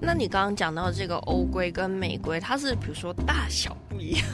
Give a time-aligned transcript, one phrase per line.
[0.00, 4.24] 那你刚刚讲到这个欧规跟美规，它是比如说大小不一样，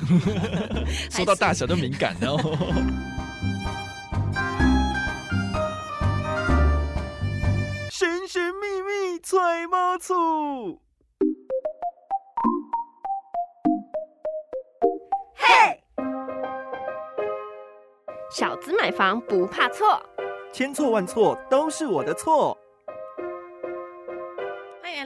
[1.11, 2.37] 说到大小都敏感哦。
[7.91, 10.81] 神神秘秘揣猫醋，
[15.35, 15.81] 嘿，
[18.31, 20.03] 小资买房不怕错，
[20.53, 22.59] 千错万错都是我的错。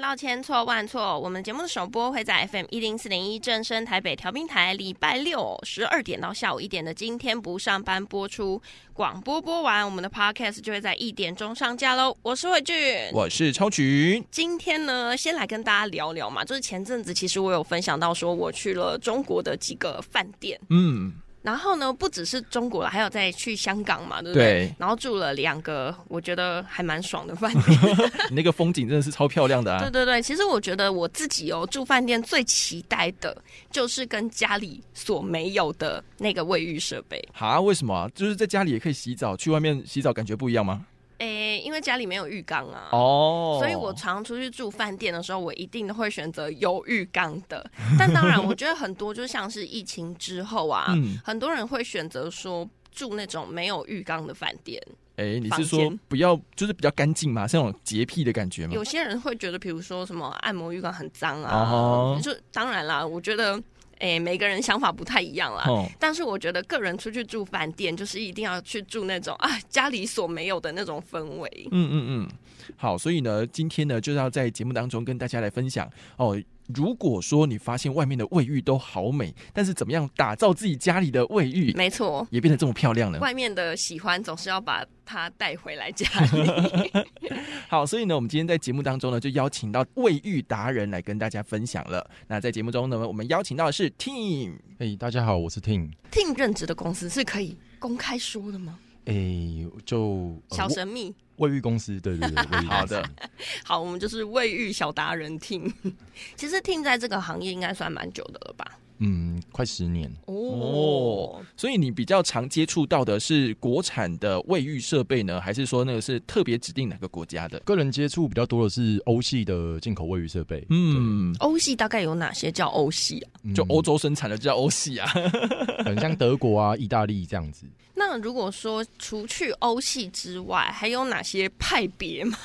[0.06, 8.62] 欢迎来到千错万错，我们节目的首播会在 FM 一零四点一正声台北调频台，礼拜六十二点到下午一点的今天不上班播出。
[8.92, 12.16] 广播播完，我们的 Podcast 就会在一点钟上架喽。
[12.22, 12.76] 我是慧俊，
[13.12, 14.24] 我是超群。
[14.30, 21.12] 今天呢，先来跟大家聊聊嘛，就是前阵子其实我有分享到说，我去了中国的几个饭店，嗯，
[21.46, 24.44] 然后呢，不只是中国了，还有再去香港嘛，对不对？
[24.66, 27.78] 对然后住了两个，我觉得还蛮爽的饭店。
[28.28, 29.78] 你那个风景真的是超漂亮的啊！
[29.80, 37.24] 对对对，其实我觉得我自己哦，住饭店最期待的就是跟家里所没有的那个卫浴设备。
[37.32, 38.10] 哈，为什么啊？
[38.12, 40.84] 就是在家里也可以洗澡，去外面洗澡感觉不一样吗？
[41.18, 42.88] 诶，因为家里没有浴缸啊。
[42.92, 47.68] 哦，所以我常出去住饭店的时候，我一定都会选择有浴缸的。
[47.98, 54.82] 但当然，我觉得很多就像是疫情之后啊，嗯很多人会选择说住那种没有浴缸的饭店。
[55.16, 58.74] 哎，你是说不要就是比较干净嘛，是那种洁癖的感觉吗？
[58.74, 63.58] 有些人会觉得，比如说什么按摩浴缸很脏啊，哦就当然啦，我觉得，
[63.98, 65.64] 诶、每个人想法不太一样啦。
[65.66, 71.68] 哦，但是我觉得个人出去住饭店，就是一定要去住那种啊家里所没有的那种氛围。
[71.70, 72.28] 嗯嗯嗯，
[72.76, 76.40] 好，所以呢，今天呢，就是要在节目当中跟大家来分享哦。
[76.74, 83.18] 如果说你发现外面的卫浴都好美，但是怎么样打造自己家里的卫浴没错，也变得这么漂亮了？
[83.20, 87.06] 外面的喜欢总是要把它带回来家里。
[87.68, 92.08] 好，所以呢，我们今天在节目当中呢，就邀请到卫浴达人来跟大家分享了。
[92.28, 95.90] 那在节目中呢，我们邀请到的是 Team，哎、大家好，我是 Team。
[96.10, 98.78] Team 任职的公司是可以公开说的吗？
[99.06, 101.14] 哎、就、呃小神秘。
[101.36, 103.10] 卫浴公司，对对对，卫浴公司好的，
[103.62, 105.70] 好，我们就是卫浴小达人听。
[106.34, 108.78] 其实听在这个行业应该算蛮久的了吧？
[108.98, 110.10] 嗯，快十年。
[110.26, 117.58] 哦，所以你比较常接触到的是国产的卫浴设备呢，还是说那个是特别指定哪个国家的？
[117.60, 123.30] 个人接触比较多的是欧系的进口卫浴设备，嗯，欧系大概有哪些叫欧系啊？
[123.42, 125.06] 嗯就欧，洲生产的叫欧系啊。
[125.84, 127.66] 很像德国啊、意大利这样子。
[127.94, 132.36] 那如果说除去欧系之外，还有哪些派别吗？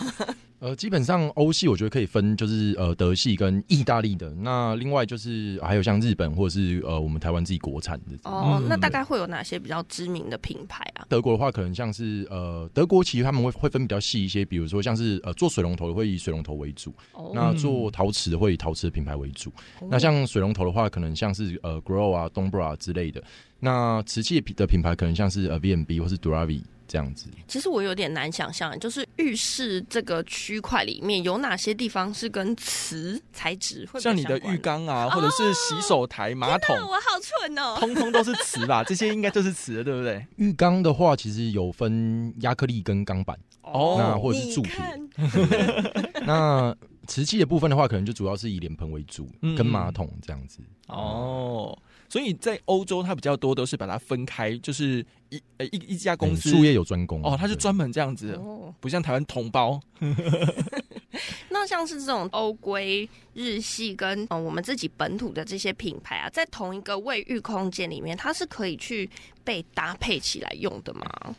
[0.61, 4.29] 呃，基本上欧系我觉得可以分，就是呃德系跟意大利的。
[4.35, 8.15] 那另外就是还有像日本或者是呃我们台湾自己国产的。
[8.25, 11.03] 哦，嗯那大概会有哪些比较知名的品牌啊？
[11.09, 19.51] 德国的话，可能像是呃德国，其实他们会会分比较细一些，比如说像是呃做水龙头的会以水龙头为主，哦那做陶瓷的会以陶瓷的品牌为主。
[19.89, 23.23] 那像水龙头的话，可能像是呃 Grow 啊、Dombra 之类的。
[23.59, 26.61] 那瓷器的品牌可能像是呃 VMB 或是 Duravi
[26.91, 27.27] 这样子。
[27.47, 37.77] 其实我有点难想象，就是浴室这个区块里面有哪些地方是跟瓷材质会比较像你的浴缸啊，或者是洗手台、马桶我好蠢哦！
[37.79, 38.83] 通通都是瓷吧？
[38.83, 40.25] 这些应该都是瓷的，对不对？
[40.35, 43.39] 浴缸的话，其实有分亚克力跟钢板。
[43.61, 46.75] 哦那或者是铸你铁 那
[47.07, 50.59] 瓷器的部分的话，可能就主要是以脸盆为主嗯，跟马桶这样子。
[50.87, 51.70] 哦，
[52.11, 59.79] 所以在欧洲，它比较多都是把它分开，就是一呃一一家公司嗯术业有专攻哦，它是对专门这样子，哦，不像台湾同胞。
[61.47, 69.09] 那像是这种欧规、日系跟呃我们自己本土的这些品牌啊，在同一个卫浴空间里面，它是可以去
[69.45, 71.35] 被搭配起来用的吗？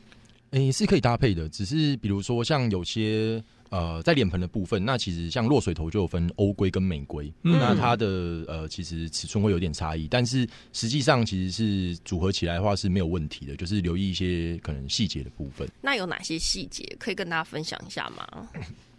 [0.53, 8.07] 诶、是可以搭配的，只是比如说像有些呃，在脸盆的部分，那其实像落水头就有分欧规跟美规，嗯那它的
[8.47, 15.67] 呃其实尺寸会有点差异，但是实际上其实是组合起来的话是没有问题的，就是留意一些可能细节的部分。
[15.81, 18.49] 那有哪些细节可以跟大家分享一下吗？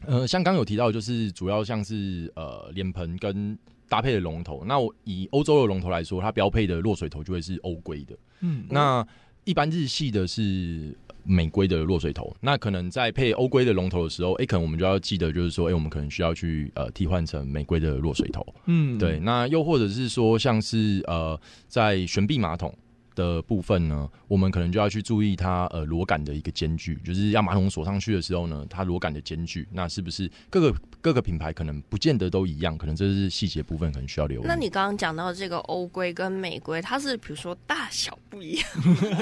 [0.08, 3.56] 呃，像刚刚有提到，就是主要像是呃脸盆跟
[3.88, 4.66] 搭配的龙头。
[4.66, 8.18] 那我以欧洲的龙头来说，它标配的落水头就会是欧规的。
[8.40, 9.06] 嗯，那
[9.44, 12.36] 一般日系的是美规的落水头。
[12.42, 18.46] 那可能在配欧规的龙头的时候，哎、可能我们就要记得，就是说，哎、我们可能需要去呃替换成美规的落水头。
[18.66, 22.74] 嗯对，，那又或者是说，像是呃在悬臂马桶。
[23.16, 34.46] 的部分呢，我们可能就要去注意它呃螺杆的一个间距，就是要马桶锁上去的时候呢，它螺杆的间距，那是不是各个各个品牌可能不见得都一样，可能这是细节部分可能需要留意。
[34.48, 38.66] 那你刚刚讲到这个欧规跟美规，它是比如说大小不一样，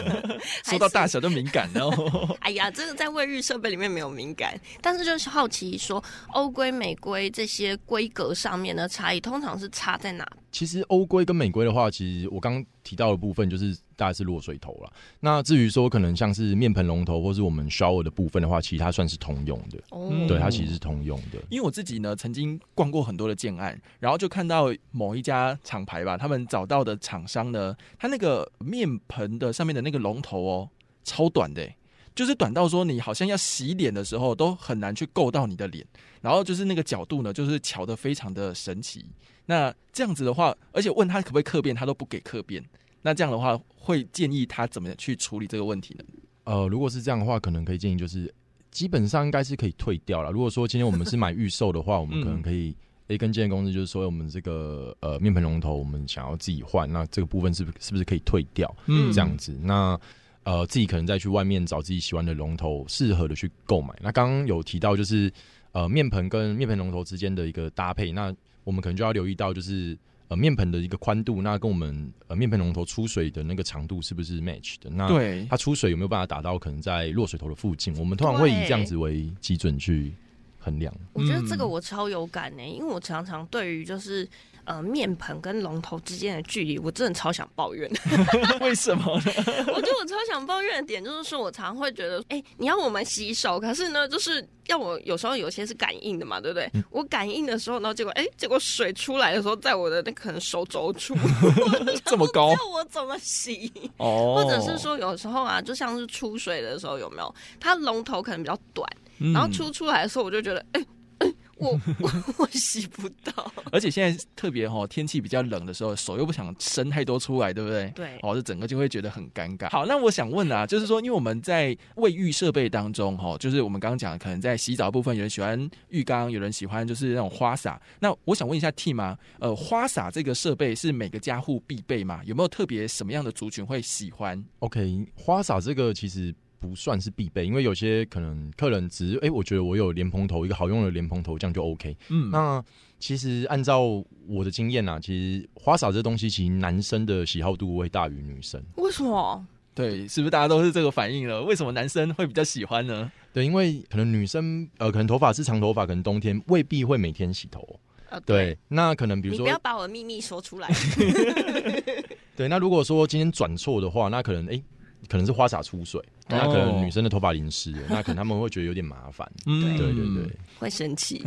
[0.64, 2.38] 说到大小就敏感哦。
[2.42, 6.02] 哎呀，这个在卫浴设备里面没有敏感，但是就是好奇说，
[6.34, 10.24] 欧规、美规这些规格上面的差异，通常是差在哪？
[10.52, 14.92] 其实欧规跟美规的话，其实我刚提到的部分就是大概是落水头了。
[15.22, 19.80] 那至于说可能像是面盆龙头或是我们 shower 的部分的话，其实它算是通用的。
[19.92, 21.40] 哦，对，它其实是通用的。
[21.50, 30.70] 因为我自己呢，曾经逛过很多的建案，然后就看到某一家厂牌吧，他们找到的厂商呢，他那个面盆的上面的那个龙头哦，
[31.04, 31.68] 超短的，
[32.14, 35.86] 就是短到说你好像要洗脸的时候都很难去够到你的脸，
[36.22, 39.06] 然后就是那个角度呢，就是调的非常的神奇。
[39.46, 42.64] 那这样子的话，而且问他可不可以客变，他都不给客变。
[43.02, 46.06] 那这样的话，会建议他怎么去处理这个问题呢？
[46.44, 48.34] 呃，如果是这样的话，可能可以建议就是，
[48.72, 50.32] 基本上应该是可以退掉了。
[50.32, 52.74] 如果说今天我们是买预售的话， 我们可能可以
[53.10, 58.74] A 跟建公司就是说，我们这个呃面盆龙头我们想要自己换，那这个部分是不是是不是可以退掉？
[58.88, 60.00] 嗯这样子，那
[60.44, 63.94] 呃自己可能再去外面找自己喜欢的龙头，适合的去购买。
[64.02, 65.32] 那刚刚有提到就是
[65.74, 68.34] 呃面盆跟面盆龙头之间的一个搭配，那
[68.64, 69.98] 我们可能就要留意到就是。
[70.32, 74.90] 呃，面盆的一个宽度，那跟我们呃面盆龙头出水的那个长度是不是 match 的？
[74.90, 77.94] 那对，它出水有没有办法打到可能在落水头的附近？
[78.00, 80.14] 我们通常会以这样子为基准去
[80.62, 80.94] 衡量。
[81.14, 84.28] 我觉得这个我超有感呢、因为我常常对于就是
[84.64, 87.90] 呃面盆跟龙头之间的距离，我真的超想抱怨。
[88.62, 89.32] 为什么呢？
[89.74, 96.70] 我觉得我超想抱怨的点就是说，我常会觉得，哎、你要我们洗手，可是呢，就是要我有时候有些是感应的嘛，对不对？
[96.92, 101.16] 我感应的时候呢，结果哎、结果水出来的时候，在我的那可能手肘处，
[102.06, 103.72] 这么高叫我怎么洗？
[103.98, 107.36] 哦，或者是说有时候啊，就像是出水的时候，有没有？
[107.60, 108.88] 它龙头可能比较短，
[109.22, 110.86] 嗯，然后出出来的时候，我就觉得，哎、
[111.20, 113.52] 哎 我我 我洗不到。
[113.72, 117.92] 而且现在特别哈、天气比较冷的时候，手又不想伸太多出来，对不对？
[117.96, 119.70] 对哦，这整个就会觉得很尴尬。
[119.70, 127.80] 好，那我想问啊，就是说，因为我们在卫浴设备当中，哈，就是我们刚刚讲的，可能在洗澡部分，有人喜欢浴缸，有人喜欢就是那种花洒。
[128.00, 129.16] 那我想问一下 T 吗？
[129.40, 132.22] 呃，花洒这个设备是每个家户必备吗？
[132.26, 141.98] 有没有特别什么样的族群会喜欢？OK，花洒这个其实不算是必备，因为有些可能客人只是哎、我觉得我有莲蓬头，一个好用的莲蓬头，这样就 OK。
[142.10, 142.64] 嗯，那
[143.00, 143.82] 其实按照
[144.28, 145.08] 我的经验啊，其
[145.40, 148.64] 实花洒这东西，其实男生的喜好度会大于女生。
[148.76, 149.44] 为什么？
[149.74, 151.42] 对，是不是大家都是这个反应了？
[151.42, 153.12] 为什么男生会比较喜欢呢？
[153.34, 157.68] 对，因为可能女生呃，可能头发是长头发，可能冬天未必会每天洗头。
[158.10, 160.70] 呃，对，那可能比如说你不要把我的秘密说出来。
[162.36, 164.62] 对，那如果说今天转错的话，那可能哎、
[165.08, 169.30] 可能是花洒出水，那可能女生的头发淋湿了，那可能他们会觉得有点麻烦。
[169.46, 171.24] 嗯 对对对，会生气。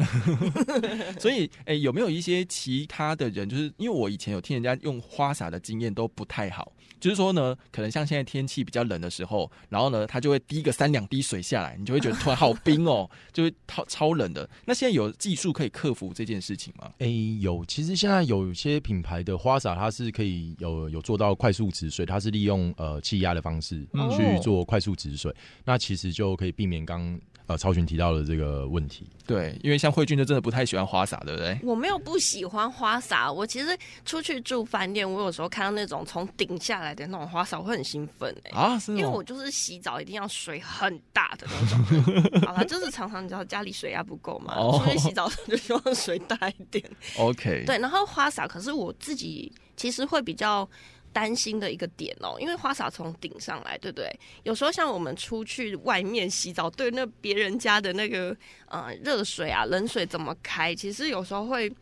[1.18, 14.48] 所以，哎、有没有一些其他的人，就是因为我以前有听人家用花洒的经验都不太好，就是说呢，可能像现在天气比较冷的时候，然后呢，它就会滴个三两滴水下来，你就会觉得突然好冰哦， 就会超超冷的。
[14.64, 16.90] 那现在有技术可以克服这件事情吗？
[16.98, 17.06] 哎、
[17.40, 25.34] 有，其实现在有些品牌的花洒，它是可以有有做到快速止水，它是利用呃气压的方式嗯去做快速止水，
[25.64, 29.06] 那其实就可以避免刚呃超群提到的这个问题。
[29.26, 31.58] 对，因为像慧君就真的不太喜欢花洒，对不对？
[31.62, 46.84] 我没有不喜欢花洒，我其实出去住饭店，我有时候看到那种从顶下来的那种花洒，我会很兴奋哎、啊，是因为哦我就是洗澡一定要水很大的那种，好啦，就是常常你知道家里水压不够嘛，哦出去洗澡的时候就希望水大一点。
[47.16, 50.68] OK，对，然后花洒，可是我自己其实会比较
[51.14, 54.20] 担心的一个点哦，因为花洒从顶上来，对不对？
[54.42, 61.72] 有时候像我们出去外面洗澡，对那别人家的那个呃热水啊、冷水怎么开，其实有时候会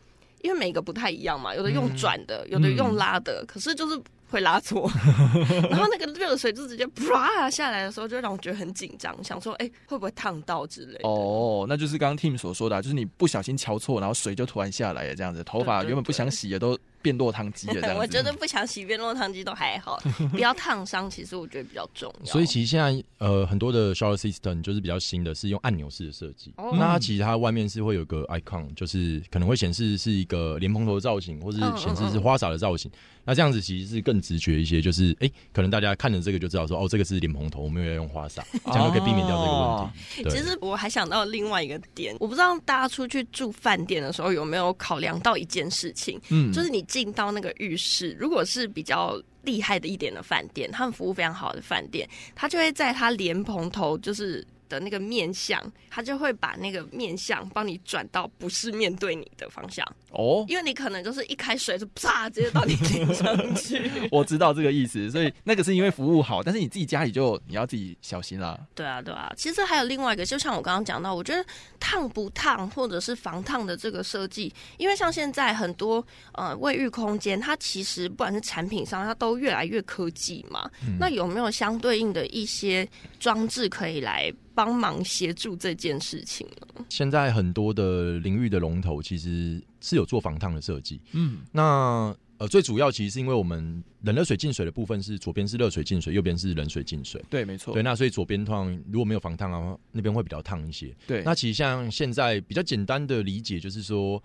[0.42, 4.00] 因为每个不太一样嘛，有的用转的，有的用拉的，可是就是。
[4.32, 4.90] 会拉错，
[5.68, 11.06] 然后那个热水就直接啪下来的时候，就让我觉得很紧张，想说，哎、会不会烫到之类的？
[11.06, 17.98] 哦，那就是刚刚 Tim 所说的啊、就是你不小心敲错，然后水就突然下来了，这样子，头发原本不想洗的都变落汤鸡了， 这样子。
[18.00, 20.00] 我觉得不想洗变落汤鸡都还好，
[20.32, 22.26] 不要烫伤，其实我觉得比较重要。
[22.32, 26.52] 所以其实现在呃很多的 shower system 就是比较新的，是用按钮式的设计。
[26.56, 32.90] 哦那它其实它外面是会有个 icon，就是可能会显示是一个莲蓬头的造型，或是显示是花洒的造型。
[33.24, 40.22] 那这样子其实是更直觉一些，就是哎、可能大家看了这个就知道说哦，这个是莲蓬头，我们要用花洒， 这样就可以避免掉这个问题。
[40.24, 54.46] 对其实我还想到另外一个点，我不知道大家出去住饭店的时候有没有考量到一件事情，嗯就是你进到那个浴室，如果是比较厉害的一点的饭店，他们服务非常好的饭店，他就会在他莲蓬头就是。
[54.72, 63.90] 的那个面相，它就会把那个面相帮你转到不是面对你的方向，哦，因为你可能就是一开水就啪直接到你脸上去。
[64.10, 68.58] 我知道这个意思，所以那个是因为服务好，但是你自己家里就你要自己小心啦。
[68.74, 71.44] 对啊，对啊，其实还有另外一个，就像我刚刚讲到，我觉得
[71.78, 76.02] 烫不烫或者是防烫的这个设计，因为像现在很多
[76.32, 80.70] 呃卫浴空间，它其实不管是产品上，它都越来越科技嘛。
[80.98, 82.88] 那有没有相对应的一些
[83.18, 86.84] 装置可以来帮忙协助这件事情呢？
[86.88, 91.00] 现在很多的淋浴的龙头其实是有做防烫的设计。
[91.12, 97.24] 嗯，那呃，最主要其实是因为我们冷热水进水的部分是左边是热水进水，右边是冷水进水。
[97.30, 97.72] 对，没错。
[97.72, 100.94] 对，那所以左边通常如果没有防烫啊，那边会比较烫一些。
[101.06, 104.22] 对，那其实像现在比较简单的理解就是说。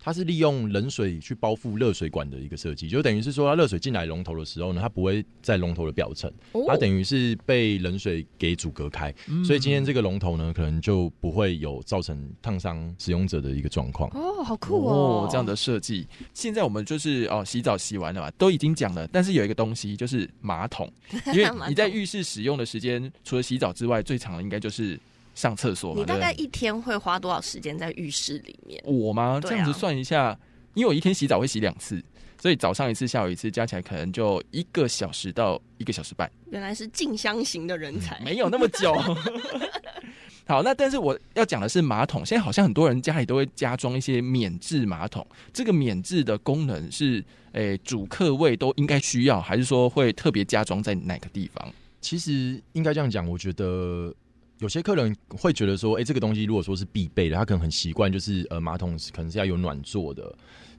[0.00, 6.32] 它是利用冷水去包覆热水管的一个设计，就等于是说，它热水进来龙头的时候呢，它不会在龙头的表层，
[6.66, 9.12] 它等于是被冷水给阻隔开，
[9.44, 14.08] 所以今天这个龙头呢，可能就不会有造成烫伤使用者的一个状况。
[14.14, 16.06] 哦，好酷哦，这样的设计。
[16.32, 20.90] 现在我们就是哦，洗澡洗完了嘛，都已经讲了，但是有一个东西就是马桶，
[21.26, 24.98] 因为你在浴室使用的时间，除了洗澡之外，最长的应该就是。
[25.38, 28.82] 上厕所，你大概一天会花多少时间在浴室里面？
[28.84, 29.38] 我吗？
[29.40, 30.36] 这样子算一下，
[30.74, 32.02] 因为我一天洗澡会洗两次，
[32.42, 36.28] 所以早上一次，下午一次，加起来可能就一个小时到一个小时半。
[36.50, 38.92] 原来是静香型的人才，没有那么久。
[40.44, 45.24] 好，那但是我要讲的是马桶，现在好像很多人家里都会加装一些免治马桶。
[45.52, 51.72] 这个免治的功能是，诶，主客位都应该需要，还是说会特别加装在哪个地方？
[52.00, 54.12] 其实应该这样讲，我觉得。
[54.60, 60.34] 有些客人会觉得说，哎，这个东西如果说是必备的，他可能很习惯，就是呃，马桶可能是要有暖座的，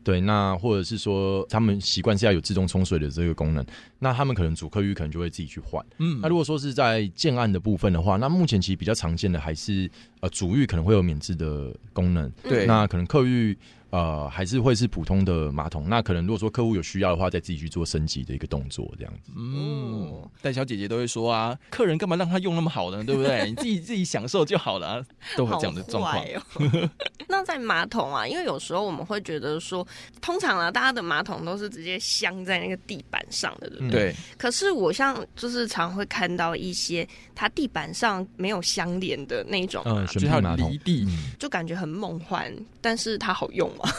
[0.10, 3.64] 对，那或者是说他们习惯是要有自动冲水的这个功能，
[4.00, 5.86] 那他们可能主客浴可能就会自己去换。
[6.00, 9.88] 嗯，那如果说是在建案的部分的话，那目前其实比较常见的还是
[10.22, 13.56] 呃主浴可能会有免治的功能，对，那可能客浴。
[13.92, 15.90] 呃，还是会是普通的马桶。
[15.90, 19.32] 那可能如果说客户有需要的话，再自己去做升级的一个动作，这样子。
[19.36, 23.04] 嗯，但小姐姐都会说啊，客人干嘛让他用那么好呢？
[23.04, 23.50] 对不对？
[23.50, 25.04] 你自己自己享受就好了，
[25.36, 26.24] 都会这样的状况。
[27.30, 29.84] 那在马桶啊，因为有时候我们会觉得说，
[30.22, 34.16] 通常啊，大家的马桶都是直接镶在那个地板上的，对不对？
[34.38, 43.90] 可是我像就是常会看到一些它地板上没有相连的那种，嗯，就它离地，就感觉很梦幻，但是它好用吗。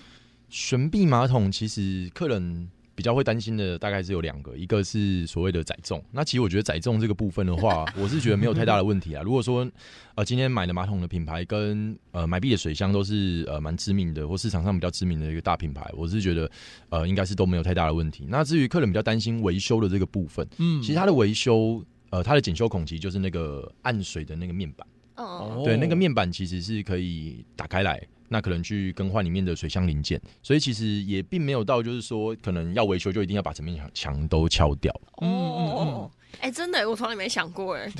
[0.48, 6.02] 悬臂马桶其实客人比较会担心的大概是有两个，一个是所谓的载重。
[6.10, 9.22] 那其实我觉得载重这个部分的话， 我是觉得没有太大的问题啊。
[9.22, 9.70] 如果说
[10.14, 16.50] 呃今天买的马桶的品牌跟呃买币的水箱都是呃蛮知名的或市场上比较知名的一个大品牌，我是觉得
[16.88, 18.24] 呃应该是都没有太大的问题。
[18.26, 24.86] 那至于客人比较担心维修的这个部分，嗯，其实它的维修呃它的检修孔其实就是那个暗水的那个面板，
[25.16, 28.02] 哦，对，那个面板其实是可以打开来。
[28.28, 34.92] 那可能去更换里面的水箱零件，所以其实也并没有到就是说可能要维修就一定要把整面墙墙都敲掉。
[35.18, 37.90] 哦，哎，真的，我从来没想过哎。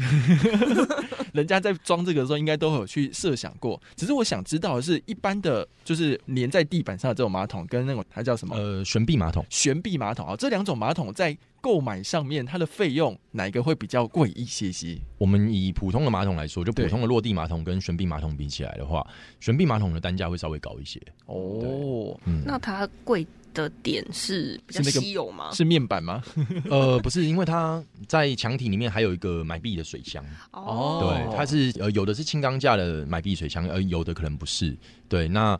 [1.33, 3.81] 人家在装这个的时候，应该都有去设想过。
[3.95, 8.57] 只是我想知道的是，一般的就是粘在地板上的这种马桶，跟那种它叫什么？
[8.57, 9.45] 呃，悬臂马桶。
[9.51, 11.37] 悬臂马桶啊，这两种马桶在。
[11.59, 14.97] 购买上面它的费用哪一个会比较贵一些些？
[15.19, 19.05] 我们以普通的马桶来说，就普通的落地马桶跟悬臂马桶比起来的话，
[19.41, 21.03] 悬臂马桶的单价会稍微高一些。
[21.25, 23.27] 哦，那它贵
[23.57, 25.51] 的点是比较稀有吗？
[25.53, 26.23] 是面板吗？
[26.71, 30.25] 呃，不是，因为它在墙体里面还有一个买币的水箱。
[30.53, 34.77] 哦，对，它是呃有的是轻钢架的买币水箱，而有的可能不是。
[35.09, 35.59] 对，那。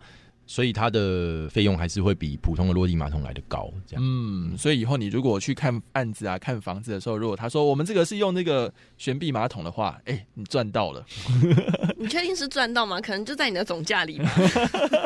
[0.49, 4.05] 所以它的费用还是会比普通的落地马桶来的高，这样。
[4.07, 11.05] 嗯，所以以后你如果去看案子啊、看房子的时候，如果他说我们这个是用那个悬臂马桶的话，哎，你赚到了。
[11.99, 13.01] 你确定是赚到吗？
[13.03, 14.31] 可能就在你的总价里吧。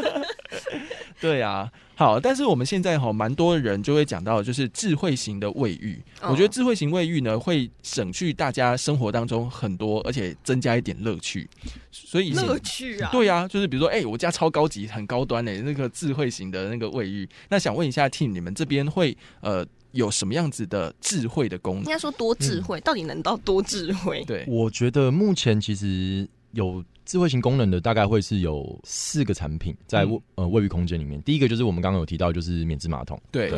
[1.19, 6.03] 对啊，好，但是我们现在哈，蛮多人就会讲到，就是智慧型的卫浴。
[6.23, 11.47] 我觉得智慧型卫浴呢，会省去大家生活当中很多，而且增加一点乐趣。
[11.91, 17.29] 所以乐趣啊，对啊，就是比如说，哎，我家超高级、很高端的那个智慧型的那个卫浴。
[17.51, 21.85] 那想问一下，T，你们这边会呃有什么样子的智慧的功能？
[21.85, 24.25] 应该说多智慧，到底能到多智慧？
[24.27, 26.83] 对，我觉得目前其实有。
[27.11, 31.21] 智慧型功能的大概会是有四个产品在卫呃卫浴空间里面。
[31.23, 33.21] 第一个就是我们刚刚有提到，就是免治马桶。
[33.33, 33.53] 对，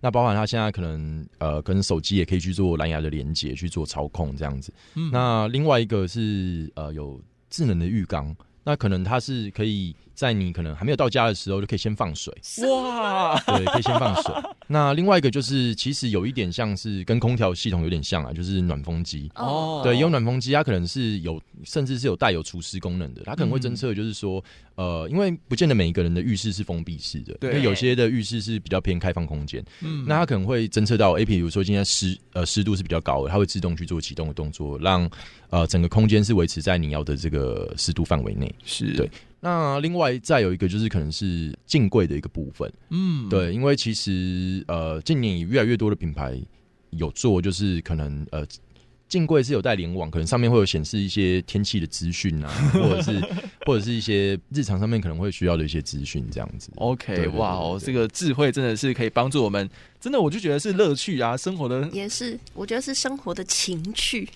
[0.00, 4.72] 那包含它现在可能呃跟手机也可以去做蓝牙的连接去做操控这样子。
[5.12, 7.20] 那另外一个是呃有
[7.50, 8.34] 智能的浴缸，
[8.64, 12.32] 那可能它是可以在你可能还没有到家的时候，就可以先放水。
[12.68, 14.34] 哇，对，可以先放水。
[14.66, 19.30] 那另外一个就是，其实有一点像是跟空调系统有点像啊，就是暖风机。
[19.34, 23.22] 哦，对，有暖风机，它可能是有，甚至是有带有除湿功能的。
[23.26, 24.42] 它可能会侦测，就是说，
[24.76, 29.62] 呃，因为不见得每一个人的浴室是封闭式的，对因为有些的浴室是比较偏开放空间。
[29.82, 35.08] 嗯那它可能会侦测到，诶，比如说今天湿呃湿度是比较高的，它会自动去做启动的动作，让
[35.50, 38.52] 呃整个空间是维持在你要的这个湿度范围内。
[38.64, 39.10] 是对
[39.44, 46.40] 那另外再有一个就是可能是镜柜的一个部分，嗯，对，因为其实呃近年也越来越多的品牌
[46.90, 48.42] 有做，就是可能呃。
[49.06, 53.20] 镜柜是有带联网，可能上面会有显示一些天气的资讯啊， 或者是
[53.64, 56.72] 或者是一些日常上面可能会需要的一些资讯，这样子。
[56.76, 59.70] OK，哇哦，这个智慧真的是可以帮助我们，
[60.00, 61.86] 真的我就觉得是乐趣啊，生活的。
[61.92, 64.28] 也是，我觉得是生活的情趣。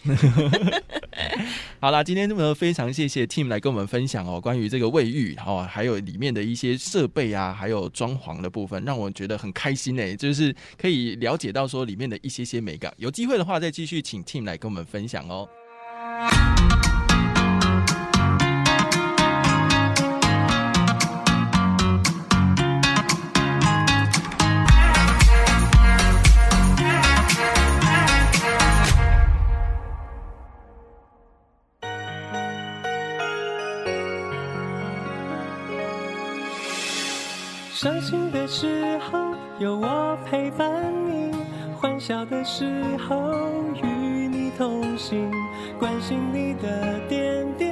[1.80, 12.92] 好啦，今天呢非常谢谢 Team 来跟我们分享哦，关于这个卫浴哦，还有里面的一些设备啊，还有装潢的部分，让我觉得很开心呢，就是可以了解到说里面的一些些美感。
[12.96, 15.48] 有机会的话，再继续请 Team 来跟我们分享哦。
[37.80, 39.16] 伤心的时候
[39.60, 40.68] 有我陪伴
[41.06, 41.30] 你，
[41.76, 43.32] 欢笑的时候
[43.80, 43.86] 与
[44.26, 45.30] 你同行，
[45.78, 47.67] 关心你的点滴